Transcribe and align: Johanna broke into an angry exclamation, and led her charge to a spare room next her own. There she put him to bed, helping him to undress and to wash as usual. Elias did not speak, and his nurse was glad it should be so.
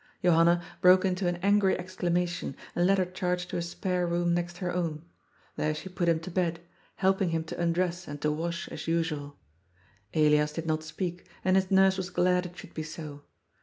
Johanna 0.23 0.63
broke 0.81 1.05
into 1.05 1.27
an 1.27 1.35
angry 1.43 1.77
exclamation, 1.77 2.55
and 2.75 2.87
led 2.87 2.97
her 2.97 3.05
charge 3.05 3.45
to 3.49 3.57
a 3.57 3.61
spare 3.61 4.07
room 4.07 4.33
next 4.33 4.57
her 4.57 4.73
own. 4.73 5.05
There 5.57 5.75
she 5.75 5.89
put 5.89 6.09
him 6.09 6.19
to 6.21 6.31
bed, 6.31 6.59
helping 6.95 7.29
him 7.29 7.43
to 7.43 7.61
undress 7.61 8.07
and 8.07 8.19
to 8.23 8.31
wash 8.31 8.67
as 8.69 8.87
usual. 8.87 9.37
Elias 10.15 10.53
did 10.53 10.65
not 10.65 10.81
speak, 10.81 11.27
and 11.45 11.55
his 11.55 11.69
nurse 11.69 11.97
was 11.97 12.09
glad 12.09 12.47
it 12.47 12.57
should 12.57 12.73
be 12.73 12.81
so. 12.81 13.21